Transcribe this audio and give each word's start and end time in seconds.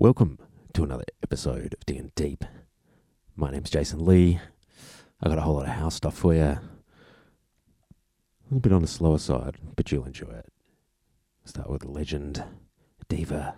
Welcome 0.00 0.38
to 0.72 0.82
another 0.82 1.04
episode 1.22 1.74
of 1.74 1.84
Digging 1.84 2.12
Deep. 2.14 2.42
My 3.36 3.50
name's 3.50 3.68
Jason 3.68 4.02
Lee. 4.02 4.40
I 5.20 5.28
got 5.28 5.36
a 5.36 5.42
whole 5.42 5.56
lot 5.56 5.66
of 5.66 5.74
house 5.74 5.96
stuff 5.96 6.16
for 6.16 6.32
you. 6.32 6.40
A 6.40 6.60
little 8.46 8.60
bit 8.60 8.72
on 8.72 8.80
the 8.80 8.88
slower 8.88 9.18
side, 9.18 9.58
but 9.76 9.92
you'll 9.92 10.06
enjoy 10.06 10.30
it. 10.30 10.50
Start 11.44 11.68
with 11.68 11.84
legend, 11.84 12.42
diva, 13.10 13.56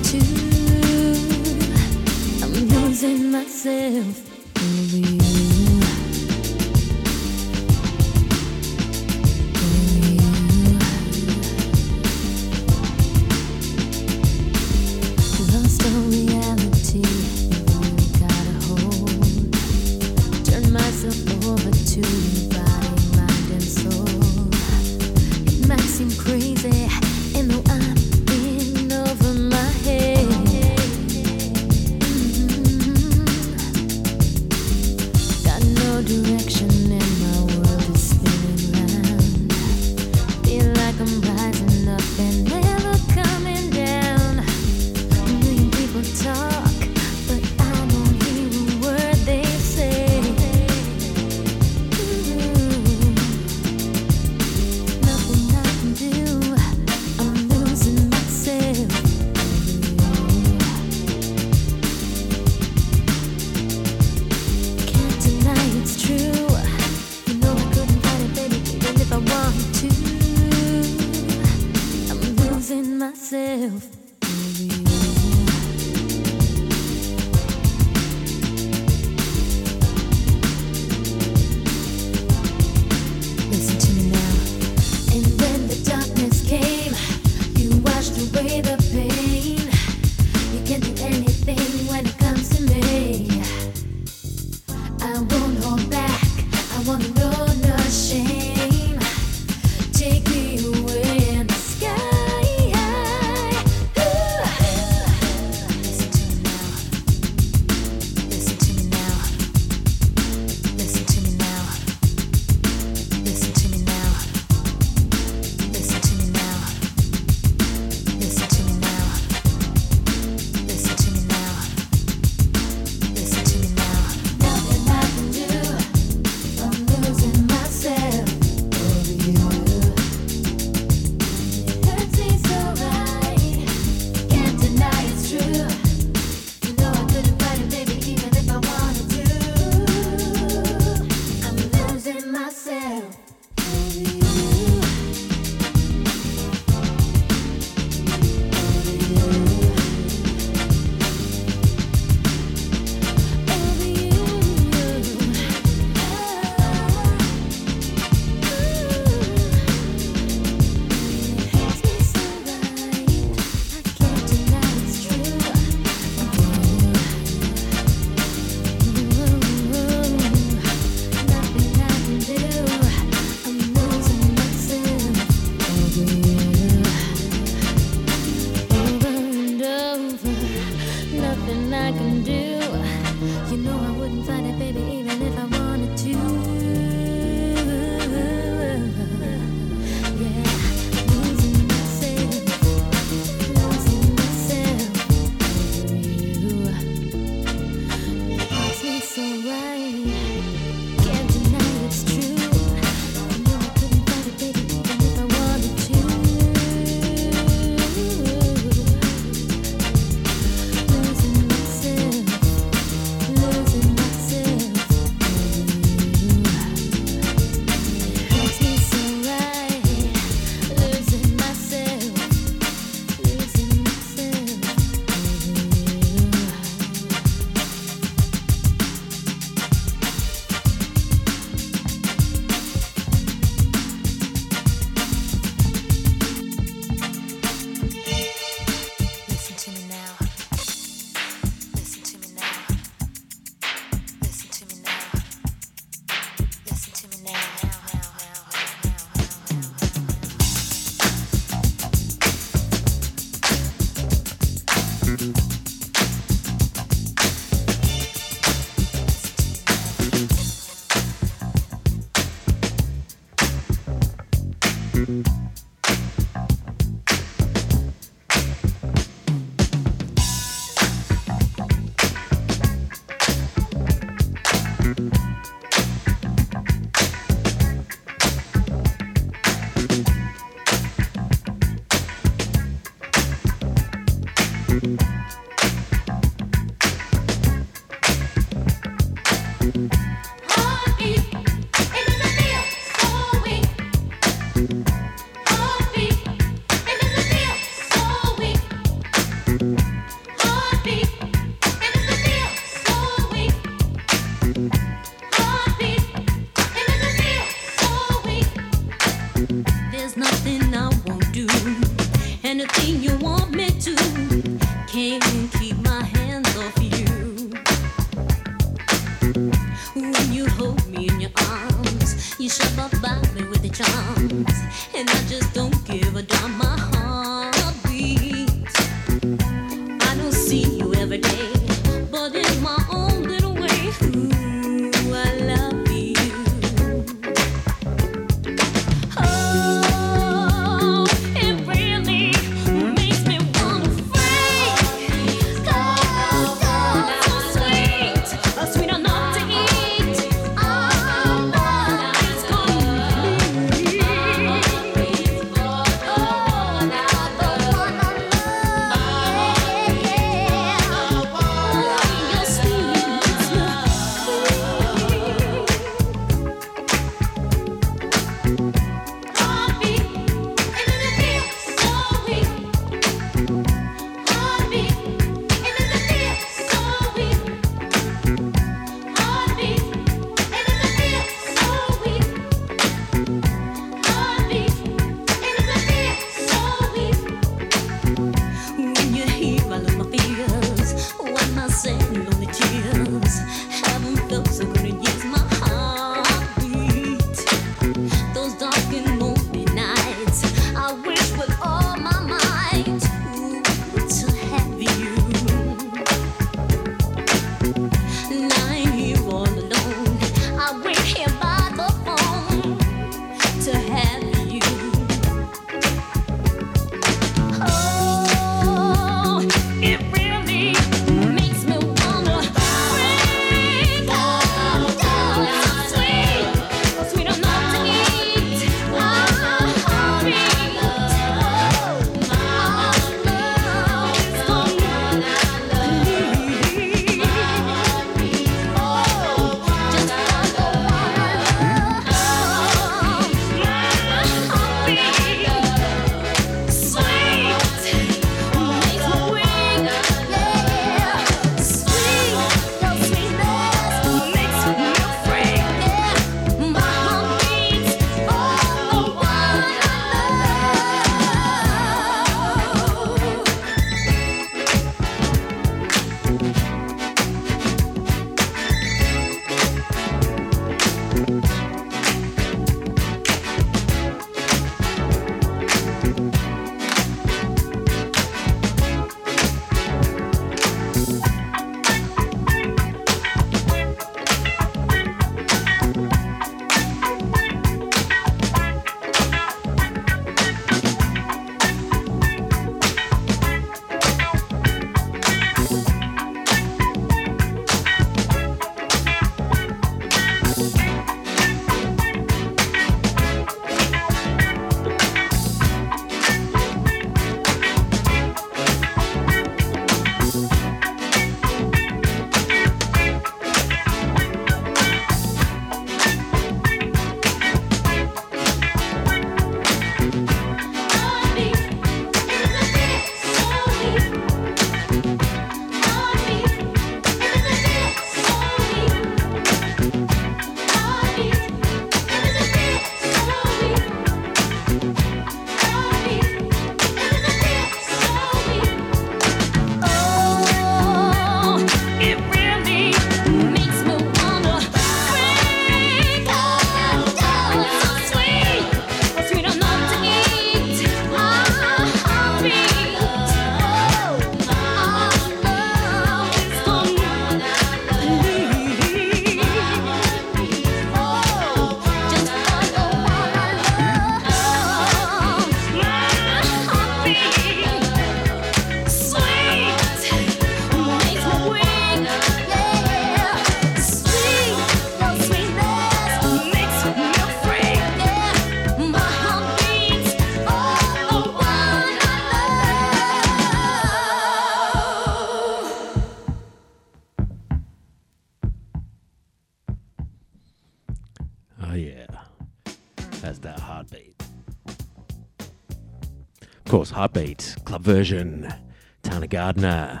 Heartbeat, 596.94 597.56
club 597.64 597.82
version, 597.82 598.54
Taana 599.02 599.28
Gardner 599.28 600.00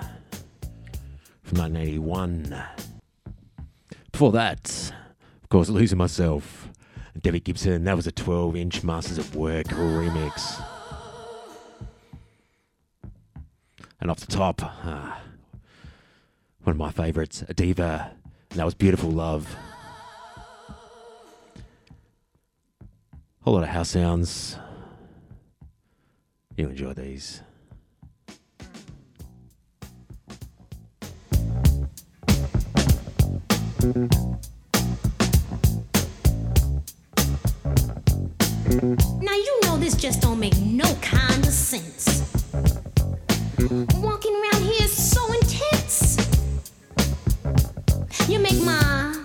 from 1.42 1.58
1981. 1.58 2.56
Before 4.12 4.30
that, 4.30 4.92
of 5.42 5.48
course, 5.48 5.68
Losing 5.68 5.98
Myself, 5.98 6.68
Debbie 7.20 7.40
Gibson, 7.40 7.82
that 7.82 7.96
was 7.96 8.06
a 8.06 8.12
12 8.12 8.54
inch 8.54 8.84
Masters 8.84 9.18
at 9.18 9.34
Work 9.34 9.66
remix. 9.66 10.64
And 14.00 14.08
off 14.08 14.20
the 14.20 14.28
top, 14.30 14.62
uh, 14.62 15.16
one 16.62 16.74
of 16.74 16.76
my 16.76 16.92
favourites, 16.92 17.42
Adeva, 17.48 18.12
and 18.50 18.60
that 18.60 18.64
was 18.64 18.74
Beautiful 18.74 19.10
Love. 19.10 19.56
A 20.68 20.74
whole 23.40 23.54
lot 23.54 23.64
of 23.64 23.70
house 23.70 23.88
sounds, 23.88 24.58
you 26.56 26.68
enjoy 26.68 26.92
these. 26.92 27.42
Now 39.20 39.34
you 39.34 39.60
know 39.62 39.78
this 39.78 39.96
just 39.96 40.22
don't 40.22 40.38
make 40.38 40.56
no 40.58 40.84
kind 41.02 41.44
of 41.44 41.52
sense. 41.52 42.22
Walking 43.96 44.34
around 44.36 44.62
here 44.62 44.84
is 44.84 44.92
so 44.92 45.32
intense. 45.32 46.18
You 48.28 48.38
make 48.38 48.62
my 48.62 49.23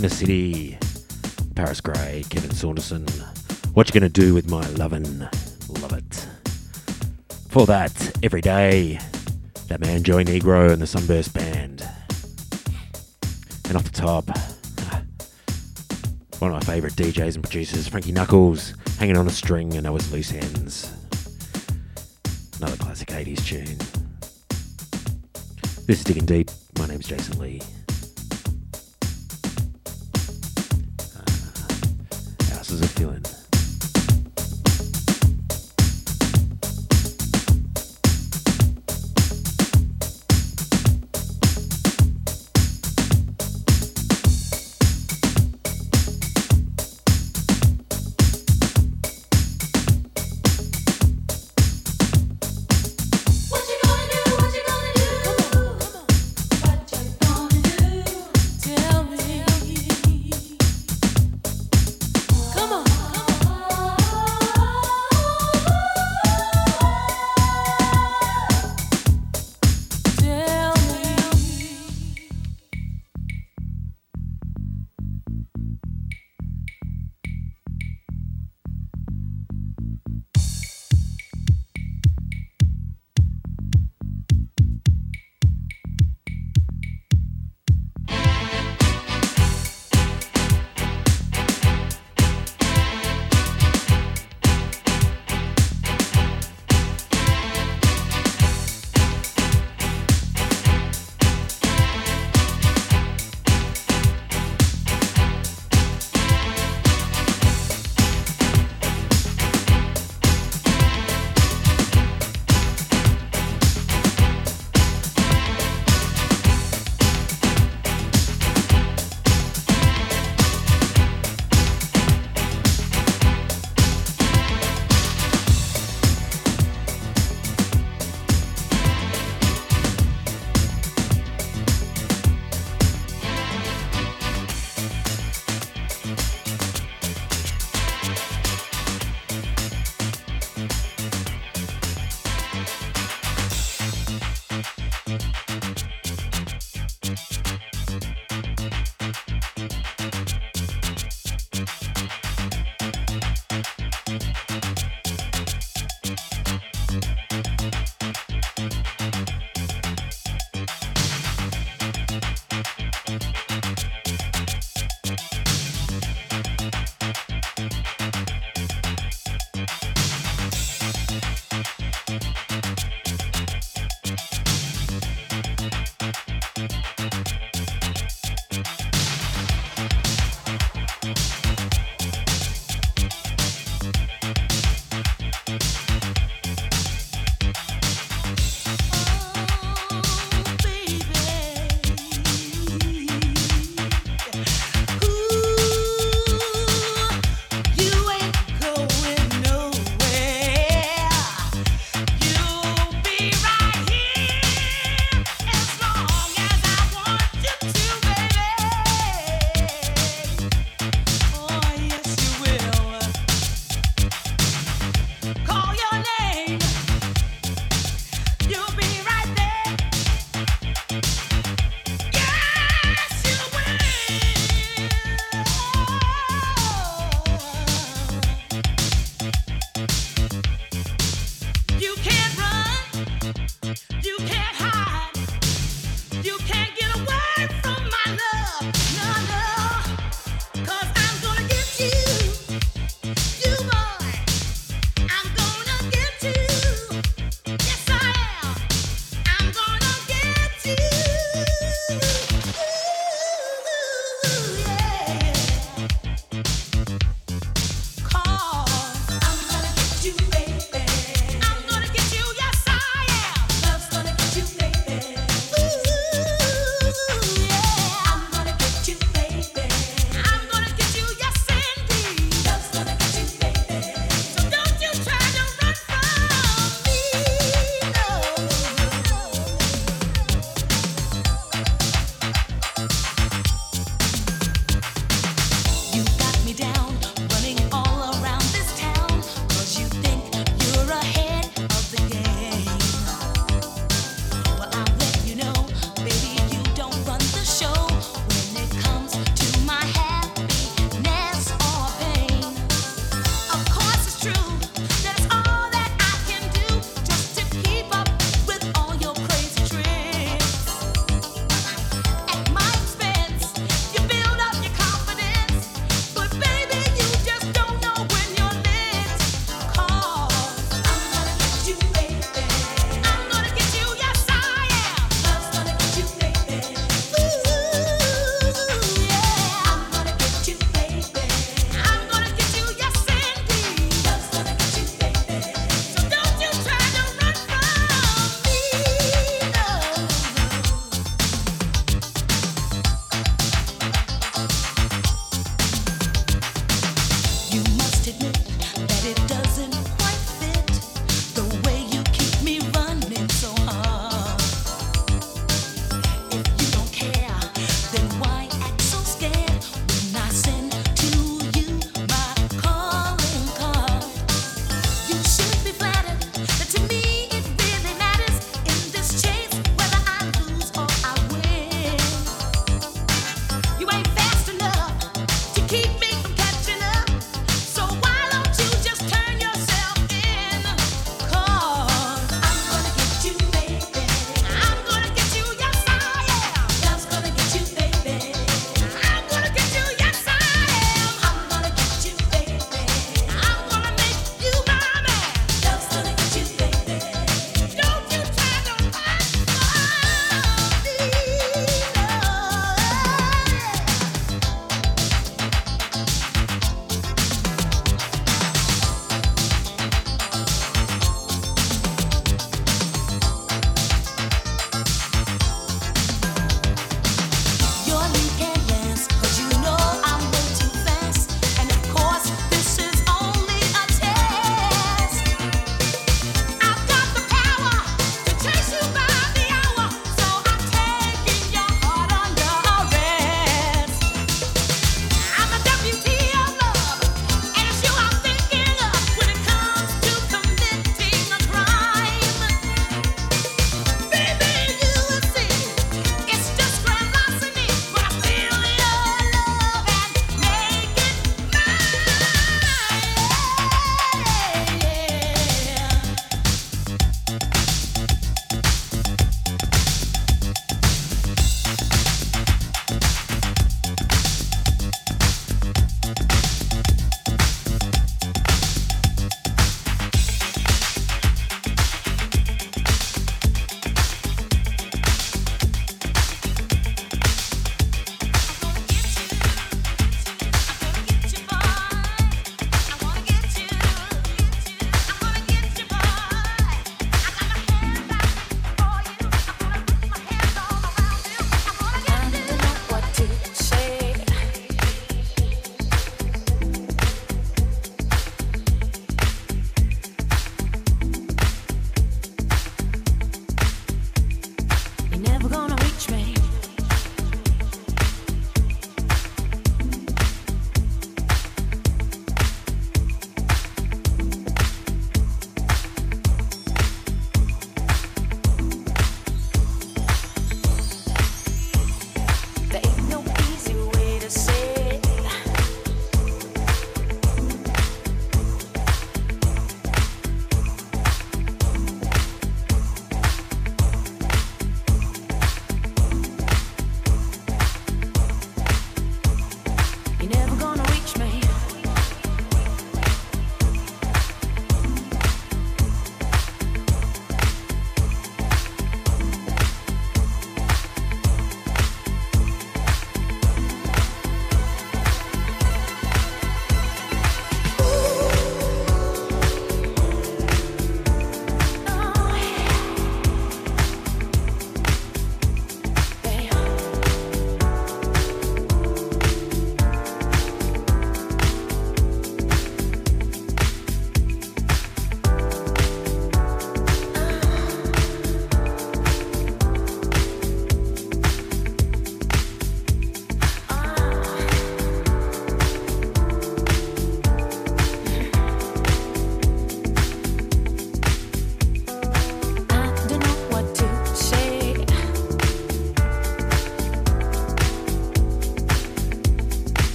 Inner 0.00 0.08
City, 0.08 0.78
Paris 1.54 1.82
Grey, 1.82 2.24
Kevin 2.30 2.52
Saunderson. 2.52 3.06
What 3.74 3.86
you 3.86 3.92
gonna 3.92 4.08
do 4.08 4.32
with 4.32 4.48
my 4.48 4.66
lovin'? 4.70 5.28
Love 5.68 5.92
it. 5.92 6.26
For 7.50 7.66
that, 7.66 7.92
every 8.22 8.40
day, 8.40 8.98
that 9.68 9.80
man 9.80 10.02
Joey 10.02 10.24
Negro 10.24 10.72
and 10.72 10.80
the 10.80 10.86
Sunburst 10.86 11.34
Band. 11.34 11.86
And 13.68 13.76
off 13.76 13.84
the 13.84 13.90
top, 13.90 14.26
one 16.38 16.50
of 16.50 16.56
my 16.56 16.60
favourite 16.60 16.96
DJs 16.96 17.34
and 17.34 17.44
producers, 17.44 17.86
Frankie 17.86 18.12
Knuckles, 18.12 18.72
hanging 18.98 19.18
on 19.18 19.26
a 19.26 19.30
string, 19.30 19.76
and 19.76 19.84
that 19.84 19.92
was 19.92 20.10
Loose 20.10 20.32
Ends. 20.32 20.90
Another 22.56 22.78
classic 22.78 23.08
80s 23.08 23.44
tune. 23.44 23.76
This 25.86 25.98
is 25.98 26.04
Digging 26.04 26.24
Deep. 26.24 26.50
My 26.78 26.86
name's 26.86 27.06
Jason 27.06 27.38
Lee. 27.38 27.60
how's 32.70 32.82
it 32.82 32.88
feeling? 32.90 33.39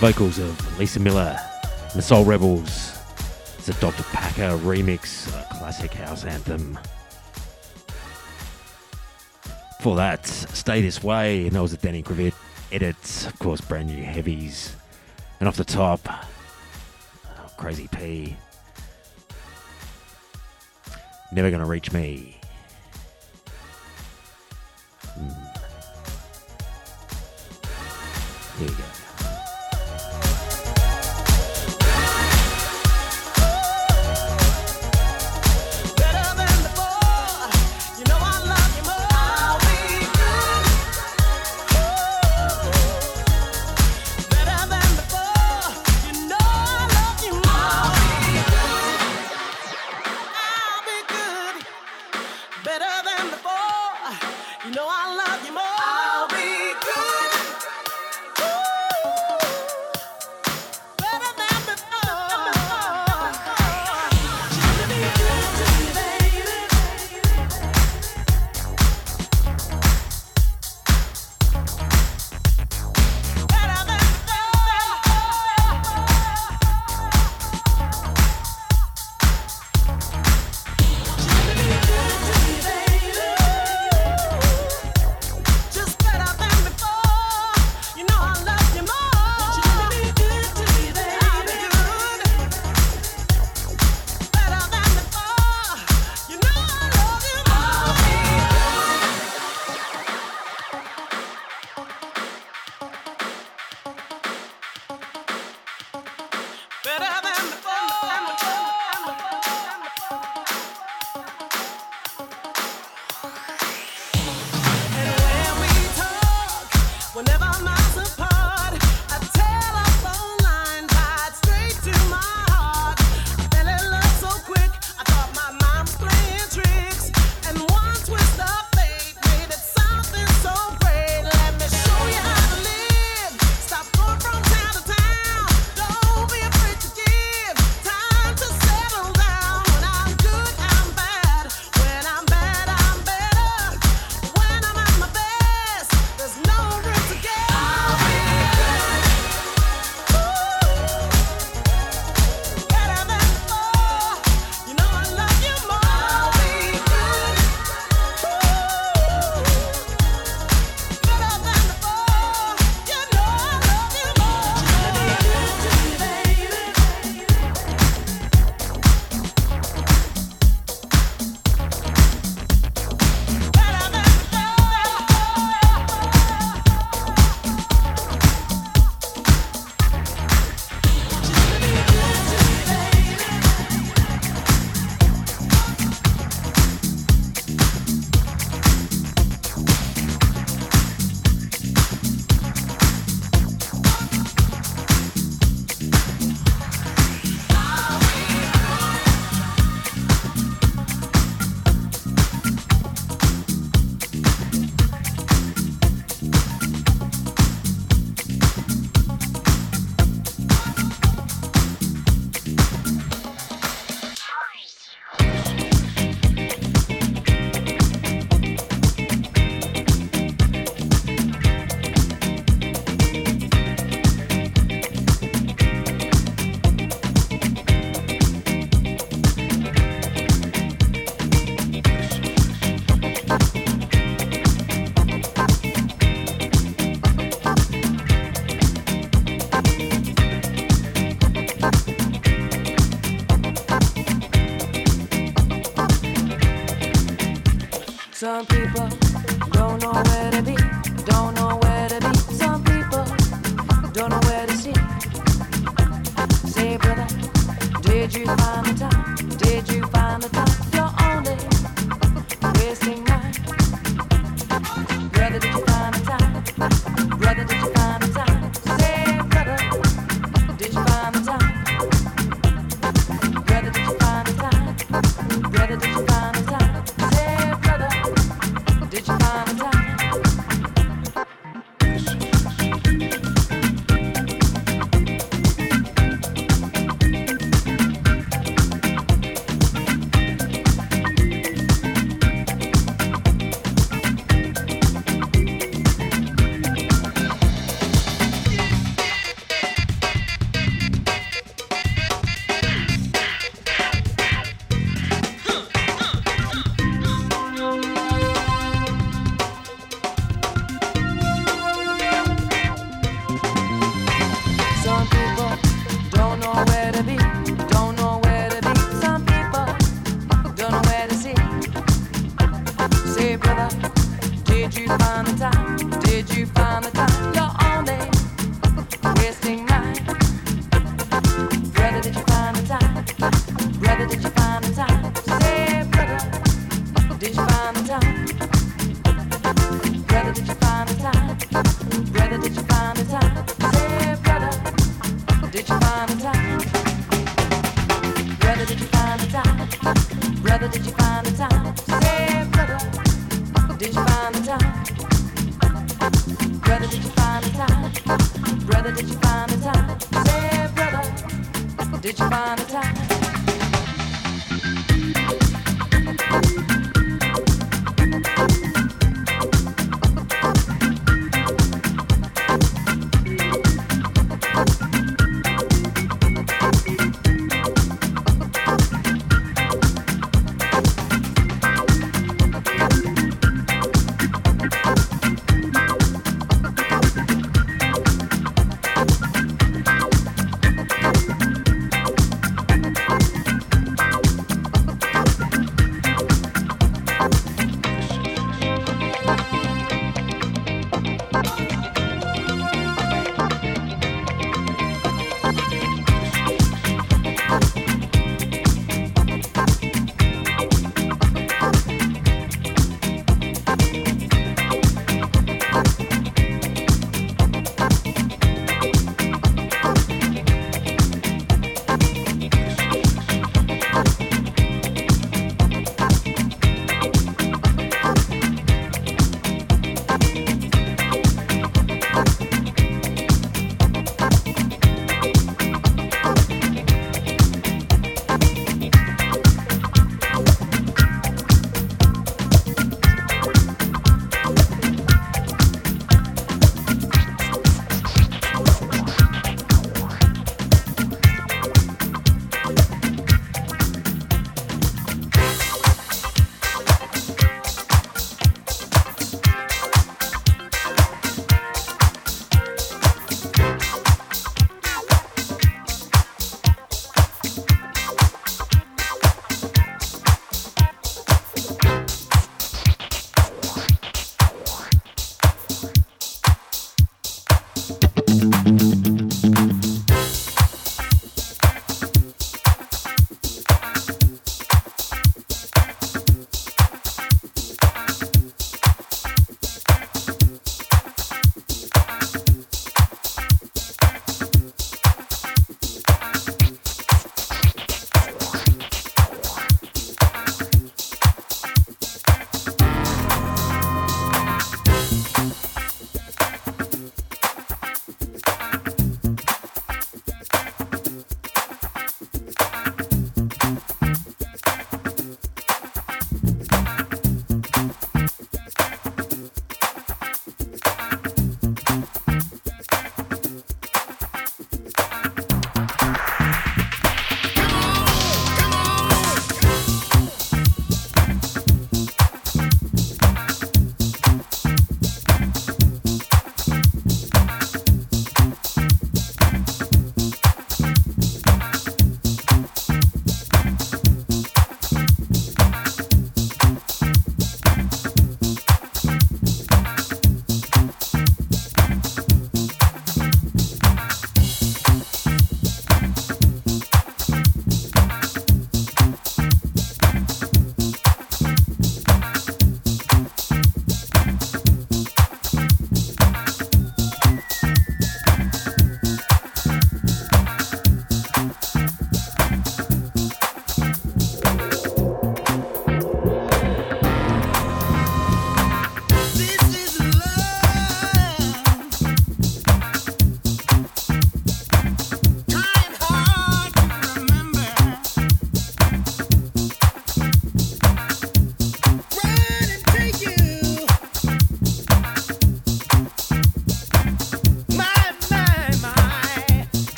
Vocals 0.00 0.38
of 0.38 0.78
Lisa 0.78 0.98
Miller 0.98 1.38
and 1.82 1.92
the 1.92 2.00
Soul 2.00 2.24
Rebels. 2.24 2.98
It's 3.58 3.68
a 3.68 3.74
Dr. 3.82 4.02
Packer 4.04 4.56
remix, 4.56 5.28
a 5.28 5.54
classic 5.58 5.92
house 5.92 6.24
anthem. 6.24 6.78
For 9.82 9.96
that, 9.96 10.26
Stay 10.26 10.80
This 10.80 11.04
Way, 11.04 11.42
and 11.48 11.52
that 11.52 11.60
was 11.60 11.74
a 11.74 11.76
Danny 11.76 12.02
Krivit 12.02 12.32
edit. 12.72 12.96
Of 13.26 13.38
course, 13.40 13.60
brand 13.60 13.88
new 13.88 14.02
heavies. 14.02 14.74
And 15.38 15.46
off 15.46 15.56
the 15.56 15.64
top, 15.64 16.00
oh, 16.08 17.50
Crazy 17.58 17.86
P. 17.88 18.38
Never 21.30 21.50
Gonna 21.50 21.66
Reach 21.66 21.92
Me. 21.92 22.39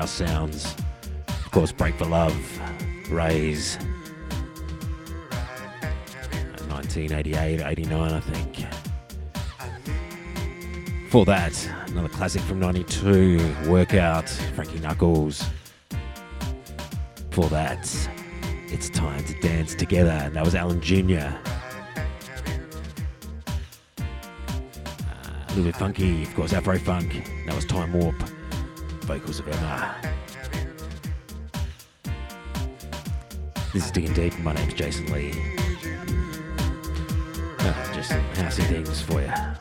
House 0.00 0.12
Sounds. 0.12 0.74
Of 1.28 1.50
course, 1.50 1.72
Break 1.72 1.94
for 1.96 2.06
Love, 2.06 2.32
Raze. 3.10 3.76
1988, 6.70 7.60
89, 7.60 8.10
I 8.10 8.20
think. 8.20 8.66
For 11.10 11.26
that, 11.26 11.70
another 11.88 12.08
classic 12.08 12.40
from 12.40 12.60
92, 12.60 13.56
Workout, 13.68 14.30
Frankie 14.30 14.78
Knuckles. 14.78 15.44
For 17.30 17.50
that, 17.50 17.86
it's 18.68 18.88
time 18.88 19.22
to 19.24 19.38
dance 19.40 19.74
together. 19.74 20.12
And 20.12 20.34
that 20.34 20.44
was 20.46 20.54
Alan 20.54 20.80
Jr. 20.80 21.18
Uh, 21.18 21.34
a 25.46 25.48
little 25.48 25.64
bit 25.64 25.76
funky, 25.76 26.22
of 26.22 26.34
course, 26.34 26.54
Afro 26.54 26.78
Funk. 26.78 27.22
That 27.44 27.54
was 27.54 27.66
Time 27.66 27.92
Warp. 27.92 28.14
Vocals 29.10 29.40
of 29.40 29.48
Emma. 29.48 29.96
This 33.72 33.86
is 33.86 33.90
Digging 33.90 34.12
Deep. 34.12 34.38
My 34.38 34.52
name's 34.52 34.72
Jason 34.72 35.12
Lee. 35.12 35.32
Just 37.58 37.92
just 37.92 38.10
housey 38.36 38.64
things 38.68 39.00
for 39.02 39.20
you. 39.20 39.59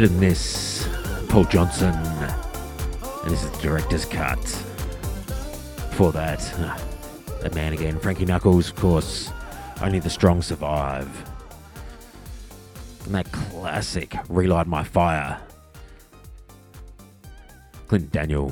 Better 0.00 0.12
than 0.14 0.20
this, 0.20 0.88
Paul 1.28 1.44
Johnson. 1.44 1.92
And 1.92 3.30
this 3.30 3.44
is 3.44 3.50
the 3.50 3.58
director's 3.60 4.06
cut. 4.06 4.40
Before 5.90 6.10
that, 6.12 6.40
uh, 6.58 6.78
that 7.42 7.54
man 7.54 7.74
again, 7.74 7.98
Frankie 7.98 8.24
Knuckles, 8.24 8.70
of 8.70 8.76
course. 8.76 9.30
Only 9.82 9.98
the 9.98 10.08
strong 10.08 10.40
survive. 10.40 11.06
And 13.04 13.14
that 13.14 13.30
classic, 13.30 14.16
Relight 14.30 14.66
My 14.66 14.84
Fire. 14.84 15.38
Clint 17.86 18.10
Daniel. 18.10 18.50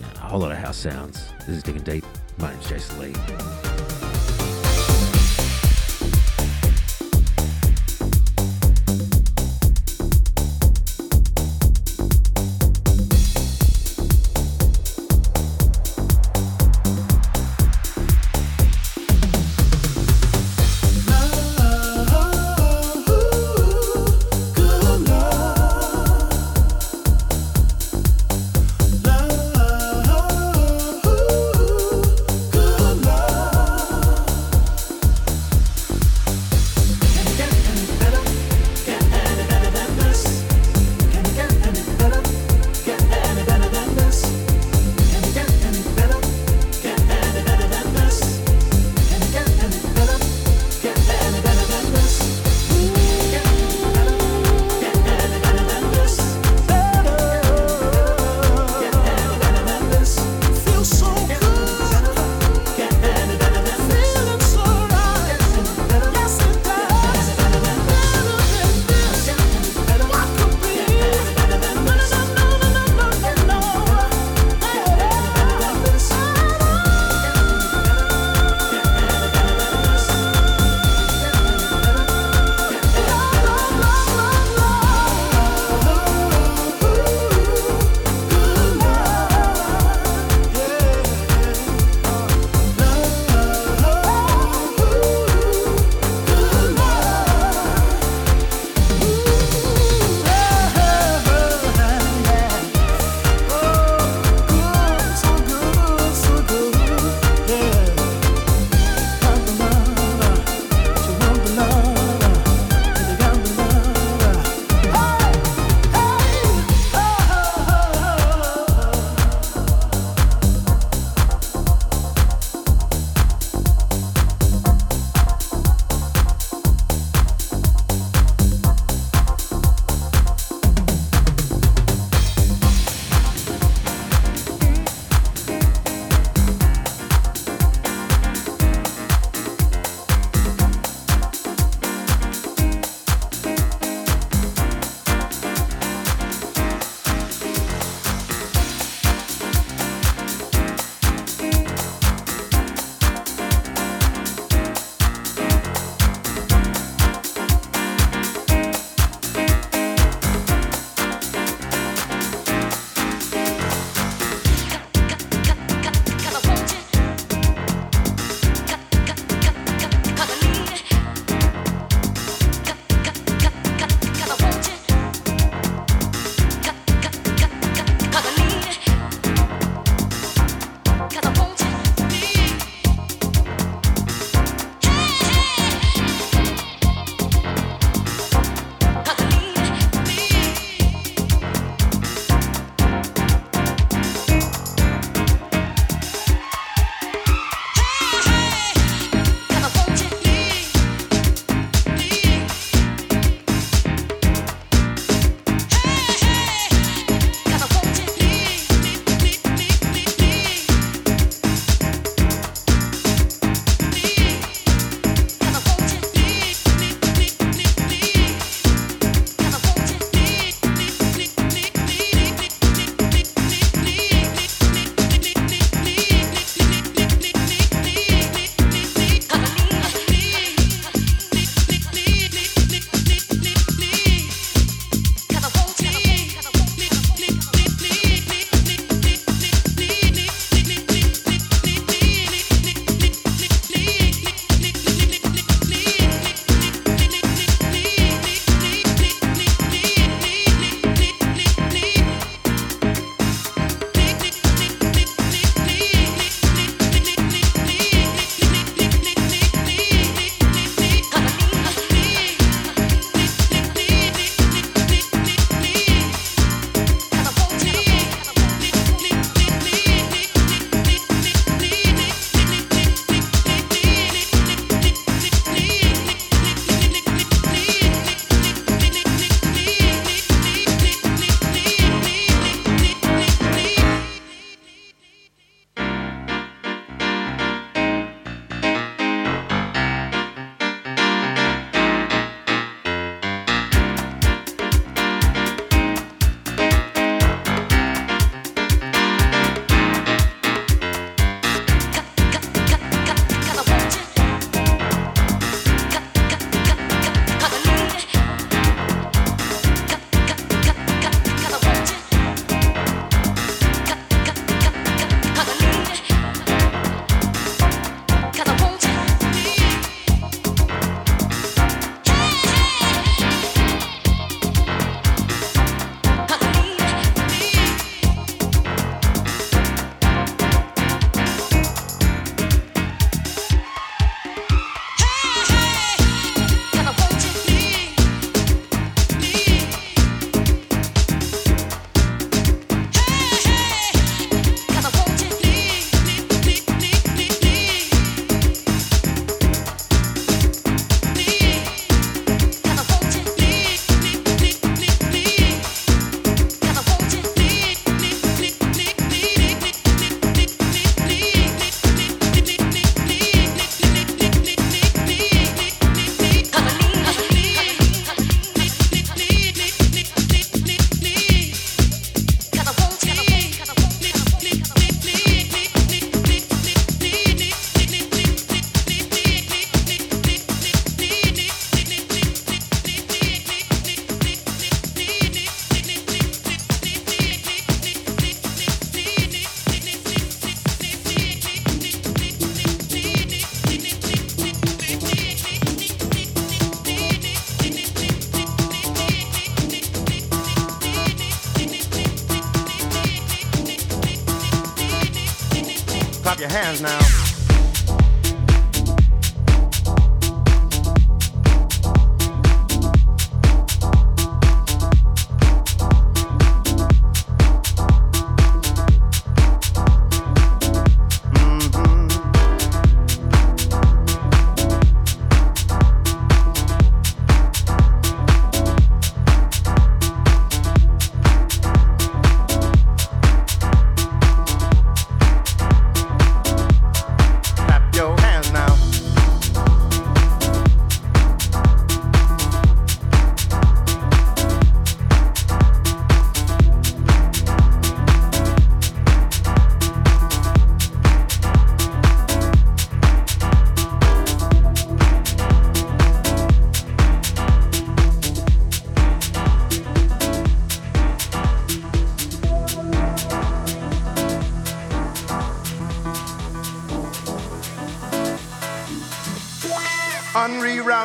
Yeah, 0.00 0.06
a 0.16 0.18
whole 0.18 0.40
lot 0.40 0.50
of 0.50 0.58
house 0.58 0.76
sounds. 0.76 1.28
This 1.46 1.50
is 1.50 1.62
Digging 1.62 1.84
Deep. 1.84 2.04
My 2.38 2.50
name's 2.50 2.68
Jason 2.68 2.98
Lee. 2.98 3.73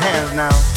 Hands 0.00 0.32
now. 0.32 0.71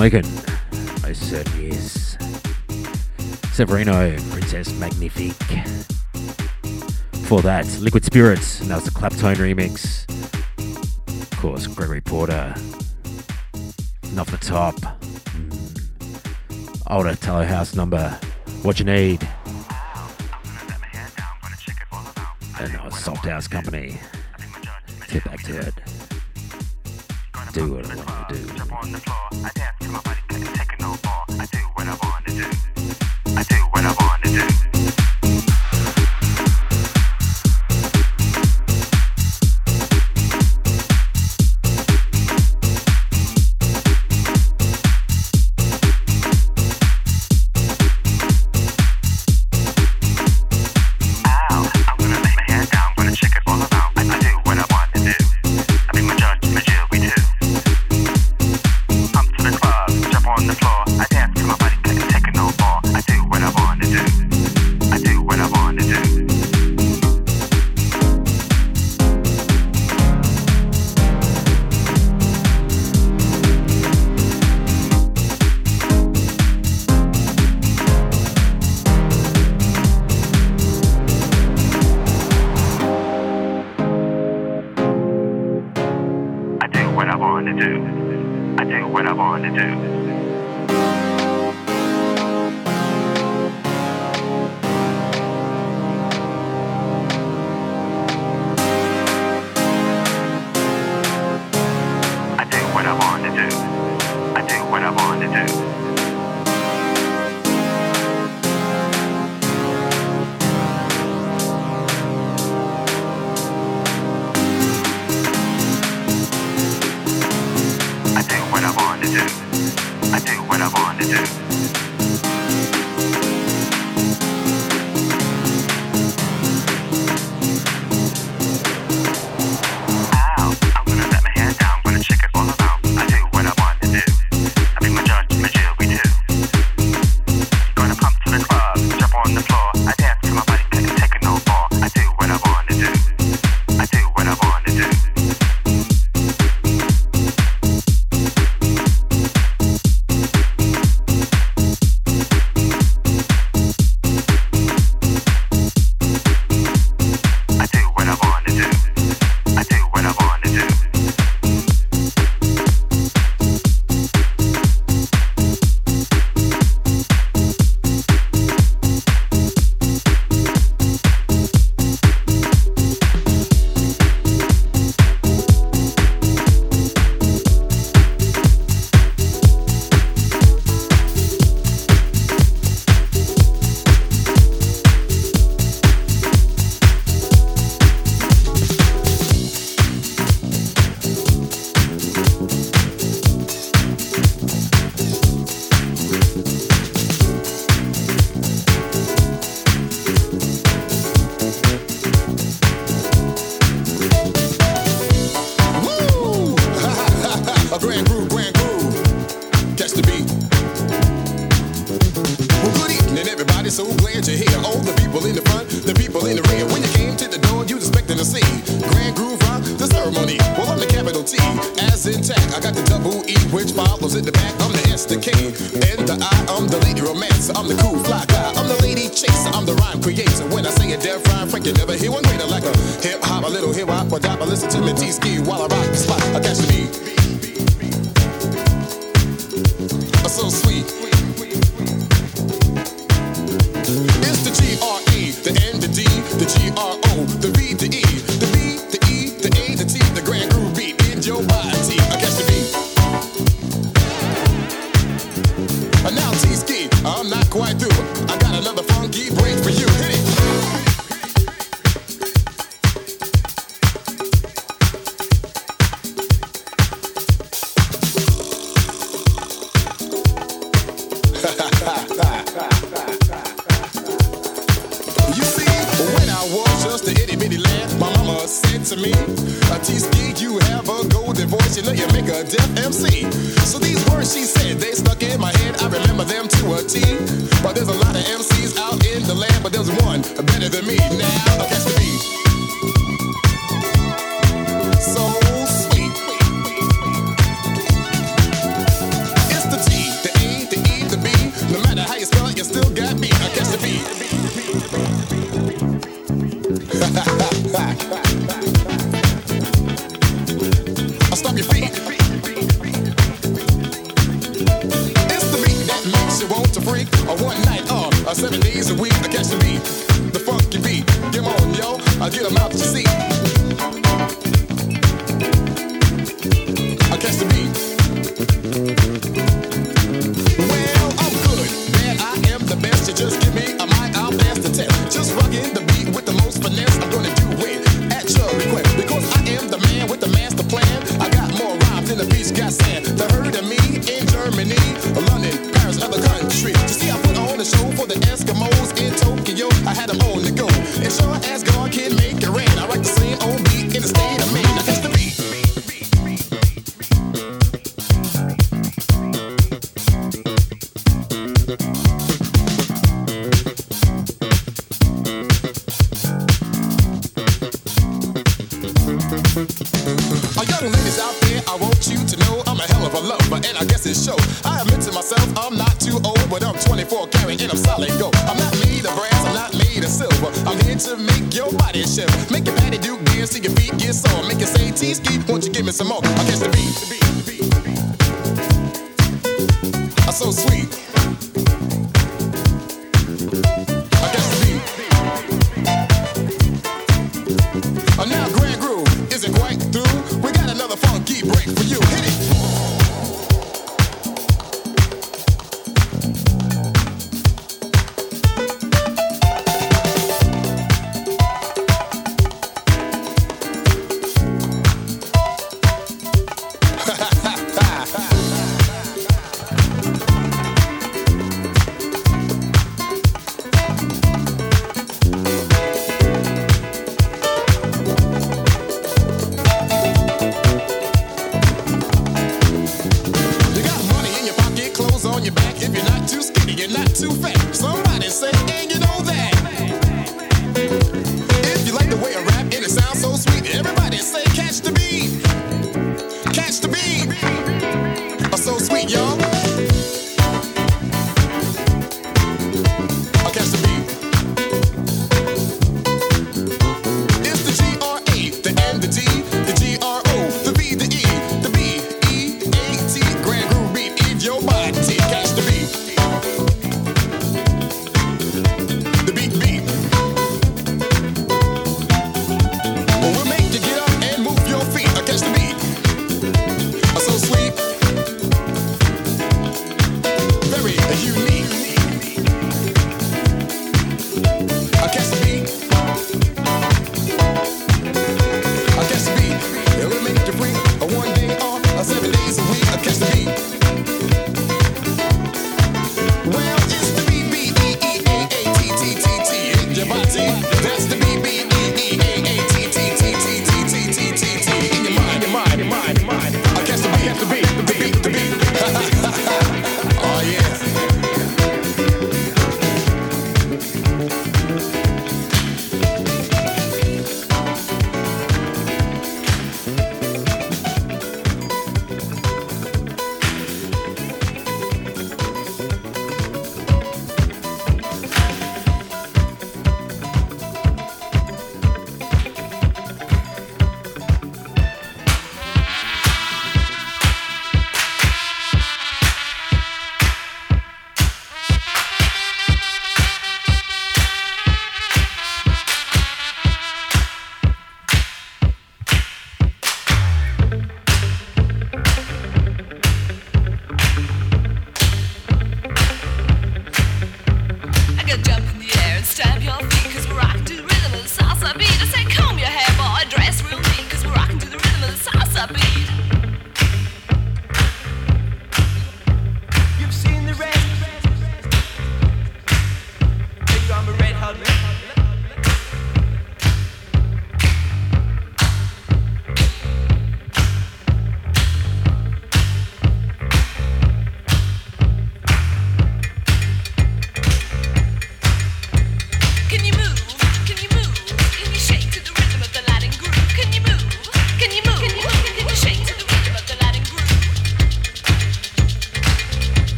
smoking? 0.00 0.24
I 1.04 1.12
certainly 1.12 1.68
is. 1.68 2.16
Severino, 3.52 4.16
Princess 4.30 4.72
Magnifique. 4.78 5.34
For 7.26 7.42
that, 7.42 7.66
Liquid 7.82 8.06
Spirits, 8.06 8.62
and 8.62 8.70
that 8.70 8.76
was 8.76 8.84
the 8.84 8.92
Claptone 8.92 9.36
remix. 9.36 10.08
Of 11.20 11.38
course, 11.38 11.66
Gregory 11.66 12.00
Porter. 12.00 12.54
And 14.04 14.18
off 14.18 14.30
the 14.30 14.38
top, 14.38 14.76
mm. 14.76 16.82
older 16.86 17.10
Italo 17.10 17.44
House 17.44 17.74
number, 17.74 18.18
What 18.62 18.78
You 18.78 18.86
Need. 18.86 19.28
And 22.58 22.74
a 22.74 22.90
Soft 22.90 23.26
House 23.26 23.46
Company. 23.46 23.98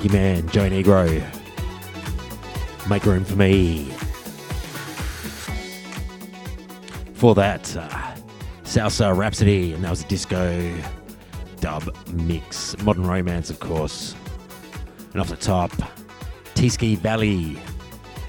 Funky 0.00 0.16
Man, 0.16 0.48
Joey 0.48 0.70
Negro. 0.70 1.06
Make 2.88 3.04
room 3.04 3.22
for 3.22 3.36
me. 3.36 3.92
For 7.12 7.34
that, 7.34 7.76
uh, 7.76 8.14
Salsa 8.64 9.14
Rappsody, 9.14 9.74
and 9.74 9.84
that 9.84 9.90
was 9.90 10.00
a 10.00 10.06
disco 10.08 10.74
dub 11.60 11.94
mix. 12.12 12.82
Modern 12.82 13.06
Romance, 13.06 13.50
of 13.50 13.60
course. 13.60 14.14
And 15.12 15.20
off 15.20 15.28
the 15.28 15.36
top, 15.36 15.70
T-Ski 16.54 16.94
Valley, 16.94 17.58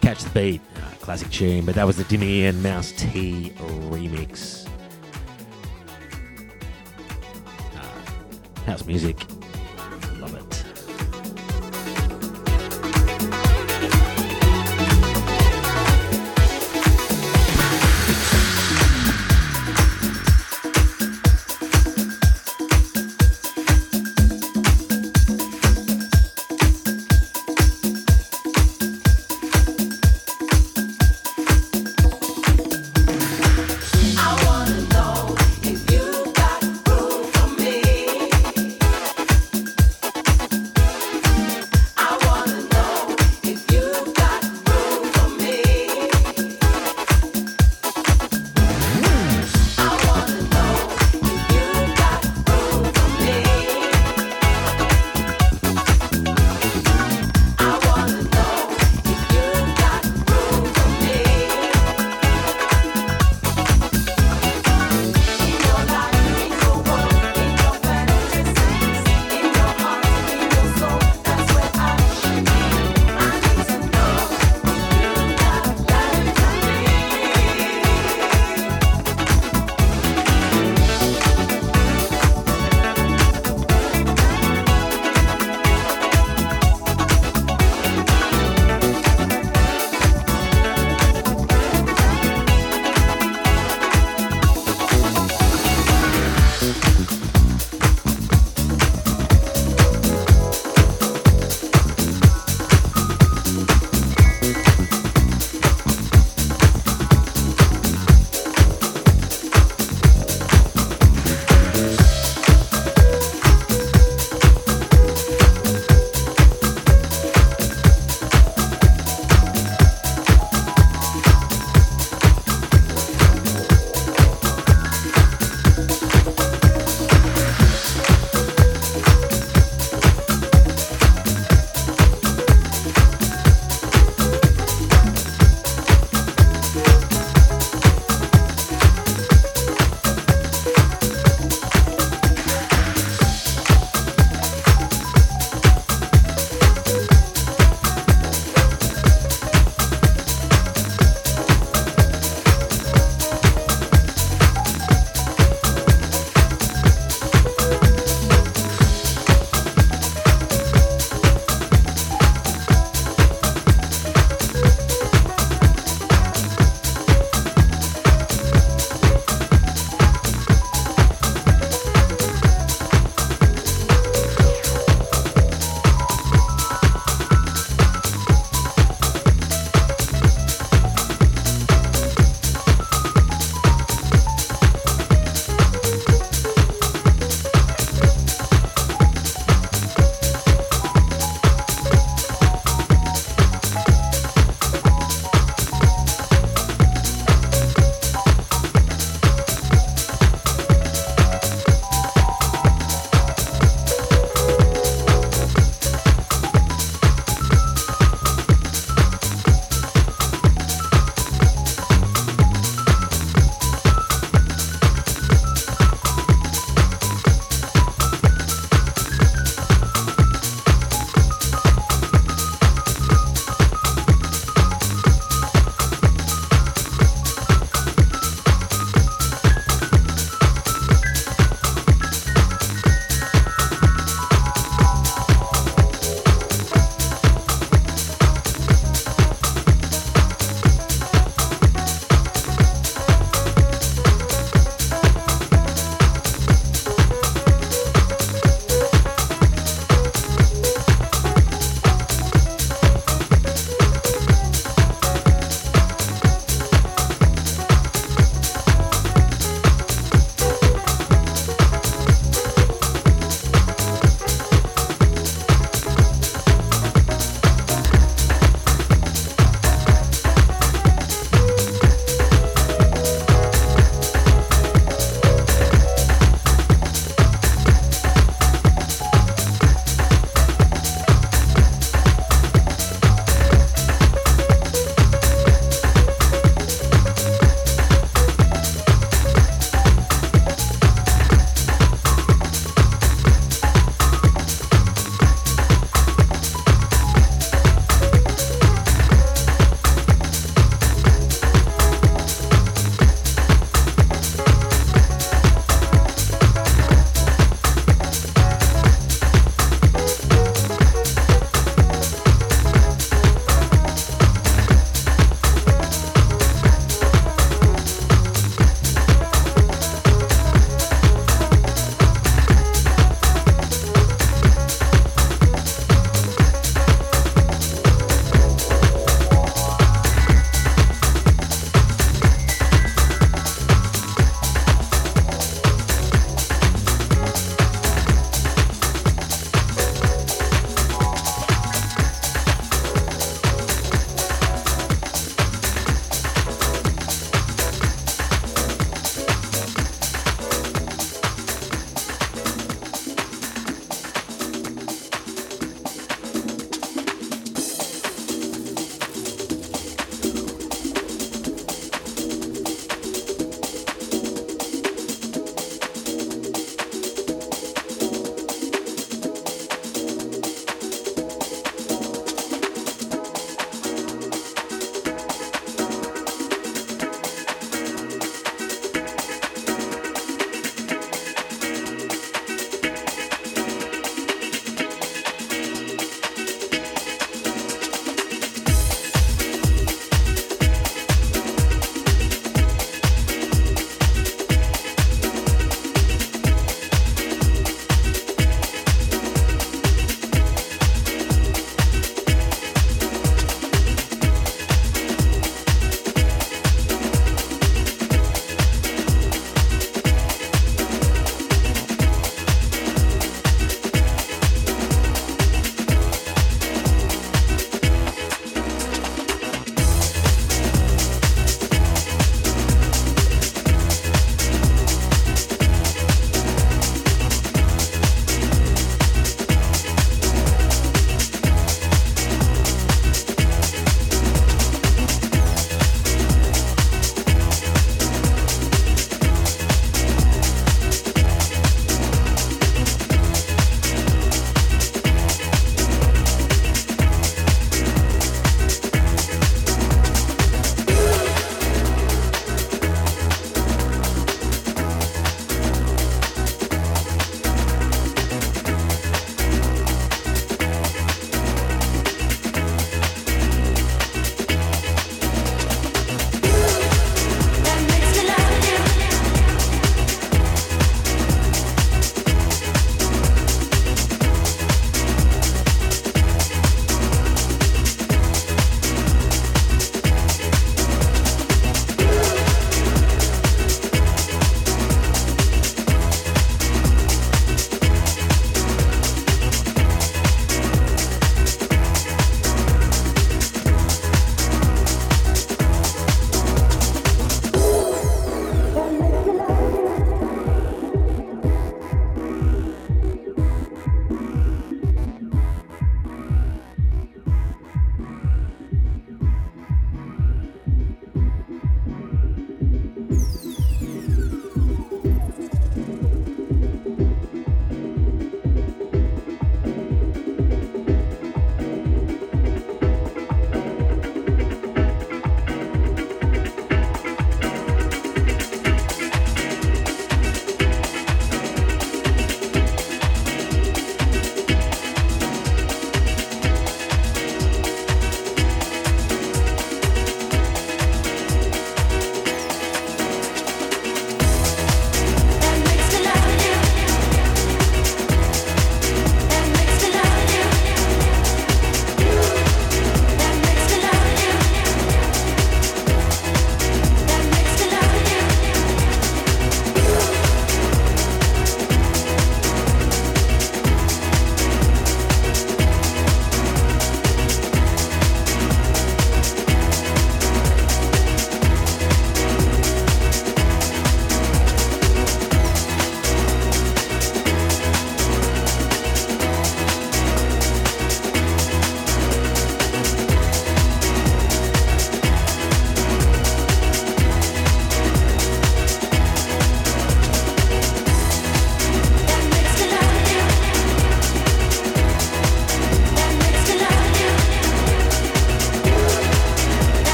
Catch 0.00 0.24
the 0.24 0.30
Beat, 0.30 0.60
uh, 0.78 0.96
classic 0.96 1.30
tune, 1.30 1.64
but 1.64 1.76
that 1.76 1.86
was 1.86 1.96
the 1.96 2.04
Dimmy 2.04 2.40
and 2.48 2.60
Mouse 2.60 2.90
T 2.90 3.54
remix. 3.60 4.68
Uh, 7.76 8.60
house 8.66 8.84
music, 8.84 9.24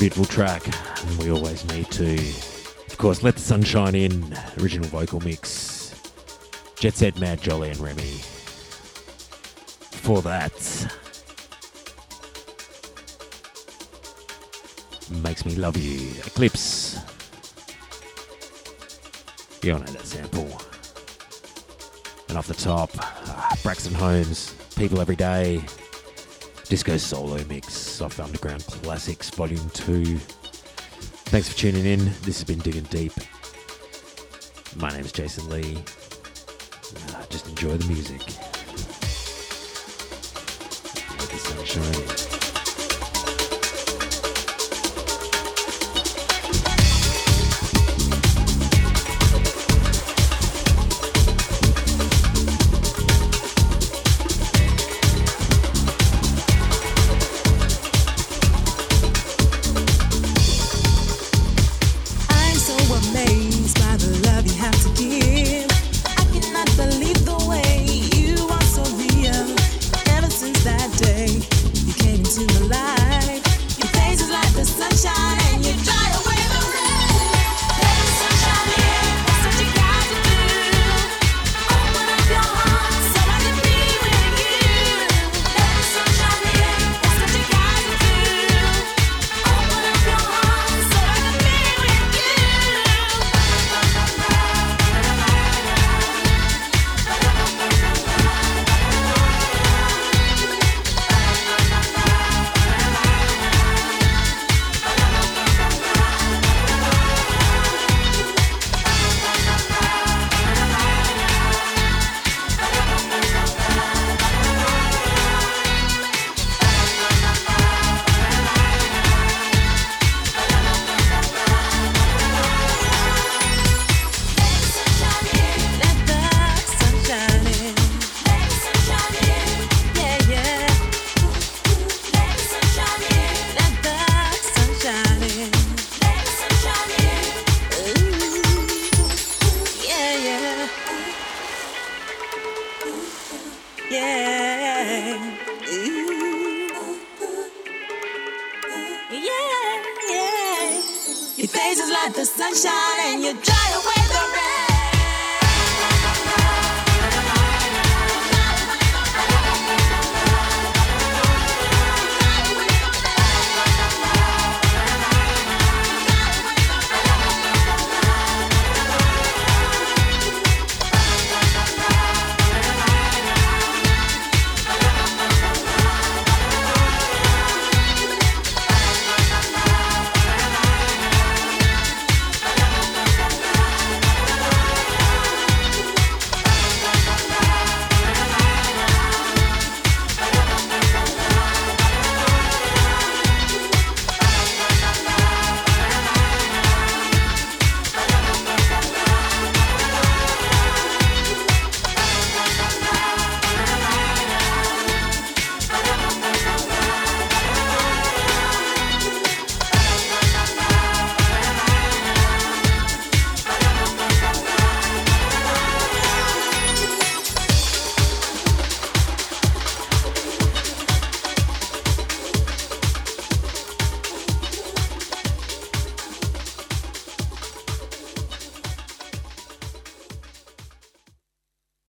beautiful 0.00 0.24
track. 0.24 0.66
And 1.06 1.18
we 1.18 1.30
always 1.30 1.62
need 1.66 1.90
to, 1.90 2.14
of 2.14 2.96
course, 2.96 3.22
let 3.22 3.34
the 3.34 3.40
sunshine 3.42 3.94
in. 3.94 4.34
Original 4.58 4.88
vocal 4.88 5.20
mix. 5.20 5.94
Jet 6.76 6.94
Set, 6.94 7.20
Mad 7.20 7.42
Jolly, 7.42 7.68
and 7.68 7.78
Remy. 7.78 8.14
For 10.00 10.22
that. 10.22 10.54
Makes 15.22 15.44
me 15.44 15.56
love 15.56 15.76
you. 15.76 16.12
Eclipse. 16.24 16.98
You 19.62 19.74
all 19.74 19.80
know 19.80 19.84
that 19.84 20.06
sample. 20.06 20.62
And 22.30 22.38
off 22.38 22.46
the 22.46 22.54
top, 22.54 22.90
Braxton 23.62 23.92
Holmes, 23.92 24.54
People 24.76 25.02
Every 25.02 25.16
Day, 25.16 25.60
Disco 26.70 26.96
Solo 26.96 27.44
Mix, 27.44 27.79
Soft 28.00 28.18
Underground 28.18 28.64
Classics, 28.64 29.28
Volume 29.28 29.68
2. 29.74 30.16
Thanks 31.26 31.50
for 31.50 31.58
tuning 31.58 31.84
in. 31.84 31.98
This 32.22 32.38
has 32.38 32.44
been 32.44 32.58
Digging 32.60 32.84
Deep. 32.84 33.12
My 34.76 34.88
name 34.88 35.04
is 35.04 35.12
Jason 35.12 35.50
Lee. 35.50 35.76
Uh, 35.76 37.26
just 37.28 37.46
enjoy 37.46 37.76
the 37.76 37.86
music. 37.88 38.22
Let 41.18 41.28
the 41.28 41.36
sun 41.36 41.64
shine 41.66 42.29